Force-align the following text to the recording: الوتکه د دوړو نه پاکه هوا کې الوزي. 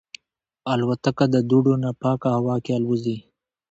الوتکه 0.71 1.25
د 1.33 1.35
دوړو 1.49 1.73
نه 1.83 1.91
پاکه 2.01 2.29
هوا 2.37 2.55
کې 2.65 2.71
الوزي. 2.79 3.17